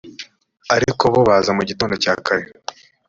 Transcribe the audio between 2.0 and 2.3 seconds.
cya